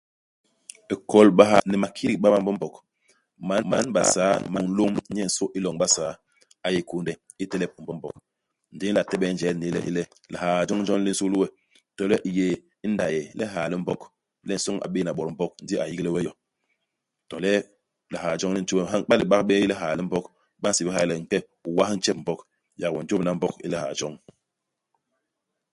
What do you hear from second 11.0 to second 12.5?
li nsul we, to le u yé